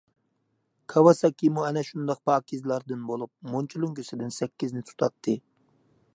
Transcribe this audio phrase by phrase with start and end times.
[0.93, 5.39] كاۋاساكىمۇ ئەنە شۇنداق پاكىزلاردىن بولۇپ، مۇنچا لۆڭگىسىدىن سەككىزنى تۇتاتتى.